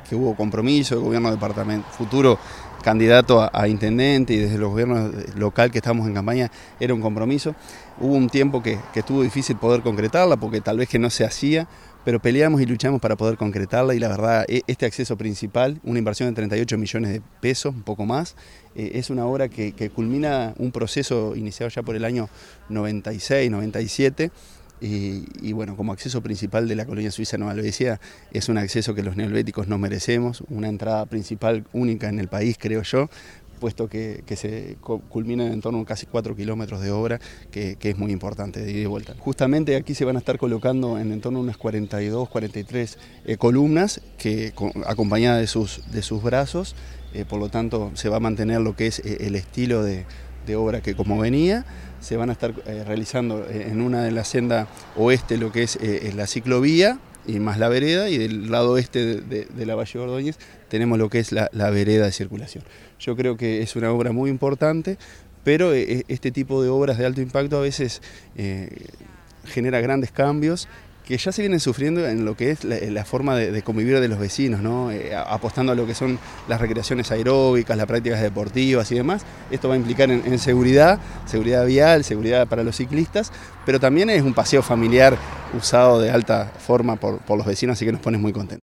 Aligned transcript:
que 0.00 0.14
hubo 0.14 0.34
compromiso 0.34 0.94
del 0.94 1.04
gobierno 1.04 1.30
departamento 1.30 1.88
futuro 1.90 2.38
candidato 2.82 3.48
a, 3.52 3.68
intendente 3.68 4.34
y 4.34 4.38
desde 4.38 4.58
los 4.58 4.70
gobiernos 4.70 5.12
local 5.36 5.70
que 5.70 5.78
estamos 5.78 6.06
en 6.06 6.14
campaña 6.14 6.50
era 6.80 6.92
un 6.92 7.00
compromiso. 7.00 7.54
Hubo 8.00 8.14
un 8.14 8.28
tiempo 8.28 8.62
que, 8.62 8.78
que 8.92 9.00
estuvo 9.00 9.22
difícil 9.22 9.56
poder 9.56 9.82
concretarla 9.82 10.36
porque 10.36 10.60
tal 10.60 10.78
vez 10.78 10.88
que 10.88 10.98
no 10.98 11.08
se 11.08 11.24
hacía, 11.24 11.68
pero 12.04 12.20
peleamos 12.20 12.60
y 12.60 12.66
luchamos 12.66 13.00
para 13.00 13.16
poder 13.16 13.36
concretarla 13.36 13.94
y 13.94 13.98
la 13.98 14.08
verdad 14.08 14.44
e, 14.48 14.62
este 14.66 14.86
acceso 14.86 15.16
principal, 15.16 15.80
una 15.84 15.98
inversión 15.98 16.28
de 16.28 16.34
38 16.34 16.78
millones 16.78 17.12
de 17.12 17.22
pesos, 17.40 17.74
un 17.74 17.82
poco 17.82 18.04
más, 18.04 18.34
eh, 18.74 18.92
es 18.94 19.10
una 19.10 19.26
obra 19.26 19.48
que, 19.48 19.72
culmina 19.94 20.54
un 20.58 20.72
proceso 20.72 21.36
iniciado 21.36 21.70
ya 21.70 21.82
por 21.82 21.94
el 21.94 22.04
año 22.04 22.28
96, 22.68 23.50
97 23.50 24.30
y, 24.82 25.52
bueno, 25.52 25.76
como 25.76 25.92
acceso 25.92 26.22
principal 26.22 26.66
de 26.66 26.74
la 26.74 26.84
colonia 26.84 27.12
suiza 27.12 27.38
Nueva 27.38 27.52
Albesia, 27.52 28.00
es 28.32 28.48
un 28.48 28.58
acceso 28.58 28.94
que 28.94 29.02
los 29.04 29.16
neolíticos 29.16 29.68
no 29.68 29.78
merecemos, 29.78 30.42
una 30.48 30.68
entrada 30.68 31.06
principal 31.06 31.64
única 31.72 32.08
en 32.08 32.18
el 32.18 32.26
país, 32.26 32.56
creo 32.58 32.82
yo, 32.82 33.08
puesto 33.60 33.88
que, 33.88 34.24
se 34.34 34.76
culmina 35.08 35.46
en 35.46 35.60
torno 35.60 35.80
a 35.80 35.84
casi 35.84 36.06
4 36.06 36.34
kilómetros 36.34 36.80
de 36.80 36.90
obra, 36.90 37.20
que, 37.52 37.76
es 37.80 37.96
muy 37.96 38.10
importante 38.10 38.60
de 38.60 38.72
ida 38.72 38.80
y 38.80 38.86
vuelta. 38.86 39.14
Justamente 39.20 39.76
aquí 39.76 39.94
se 39.94 40.04
van 40.04 40.16
a 40.16 40.18
estar 40.18 40.36
colocando 40.36 40.98
en, 40.98 41.20
torno 41.20 41.38
a 41.38 41.42
unas 41.42 41.58
42, 41.58 42.28
43 42.28 42.98
eh, 43.24 43.36
columnas 43.36 44.00
que, 44.18 44.52
acompañadas 44.84 45.40
de 45.40 45.46
sus, 45.46 45.92
de 45.92 46.02
sus 46.02 46.24
brazos, 46.24 46.74
eh, 47.14 47.24
por 47.24 47.38
lo 47.38 47.50
tanto 47.50 47.92
se 47.94 48.08
va 48.08 48.16
a 48.16 48.20
mantener 48.20 48.60
lo 48.60 48.74
que 48.74 48.88
es 48.88 48.98
eh, 48.98 49.18
el 49.20 49.36
estilo 49.36 49.84
de, 49.84 50.06
obra 50.56 50.80
que 50.80 50.94
como 50.94 51.18
venía, 51.18 51.64
se 52.00 52.16
van 52.16 52.30
a 52.30 52.32
estar 52.32 52.52
realizando 52.86 53.46
en 53.48 53.80
una 53.80 54.02
de 54.02 54.10
la 54.10 54.24
senda 54.24 54.66
oeste 54.96 55.38
lo 55.38 55.52
que 55.52 55.62
es 55.62 55.78
la 56.14 56.26
ciclovía, 56.26 56.98
y 57.26 57.38
más 57.38 57.58
la 57.58 57.68
vereda, 57.68 58.08
y 58.08 58.18
del 58.18 58.50
lado 58.50 58.78
este 58.78 59.20
de, 59.20 59.66
la 59.66 59.74
Valle 59.74 59.98
Ordóñez 59.98 60.38
tenemos 60.68 60.98
lo 60.98 61.08
que 61.08 61.20
es 61.20 61.32
la, 61.32 61.48
vereda 61.70 62.06
de 62.06 62.12
circulación. 62.12 62.64
Yo 62.98 63.16
creo 63.16 63.36
que 63.36 63.62
es 63.62 63.76
una 63.76 63.92
obra 63.92 64.12
muy 64.12 64.30
importante, 64.30 64.98
pero 65.44 65.72
eh, 65.72 65.82
eh, 65.82 66.02
este 66.08 66.30
tipo 66.30 66.62
de 66.62 66.68
obras 66.68 66.98
de 66.98 67.06
alto 67.06 67.20
impacto 67.20 67.58
a 67.58 67.60
veces 67.60 68.02
eh, 68.36 68.86
genera 69.44 69.80
grandes 69.80 70.10
cambios 70.10 70.68
que 71.06 71.16
ya 71.18 71.32
se 71.32 71.42
vienen 71.42 71.60
sufriendo 71.60 72.06
en 72.06 72.24
lo 72.24 72.36
que 72.36 72.50
es 72.50 72.64
la, 72.64 73.04
forma 73.04 73.36
de, 73.36 73.62
convivir 73.62 74.00
de 74.00 74.08
los 74.08 74.18
vecinos, 74.18 74.60
¿no? 74.60 74.90
Eh, 74.90 75.14
apostando 75.14 75.72
a 75.72 75.74
lo 75.74 75.86
que 75.86 75.94
son 75.94 76.18
las 76.48 76.60
recreaciones 76.60 77.10
aeróbicas, 77.10 77.76
las 77.76 77.86
prácticas 77.86 78.20
deportivas 78.20 78.90
y 78.92 78.94
demás. 78.94 79.22
Esto 79.50 79.68
va 79.68 79.74
a 79.74 79.76
implicar 79.78 80.10
en, 80.10 80.38
seguridad, 80.38 80.98
seguridad 81.26 81.66
vial, 81.66 82.04
seguridad 82.04 82.46
para 82.46 82.62
los 82.62 82.76
ciclistas, 82.76 83.32
pero 83.66 83.80
también 83.80 84.10
es 84.10 84.22
un 84.22 84.34
paseo 84.34 84.62
familiar 84.62 85.16
usado 85.56 86.00
de 86.00 86.10
alta 86.10 86.52
forma 86.58 86.96
por, 86.96 87.18
por 87.18 87.36
los 87.36 87.46
vecinos, 87.46 87.76
así 87.76 87.84
que 87.84 87.92
nos 87.92 88.00
pone 88.00 88.18
muy 88.18 88.32
contentos. 88.32 88.60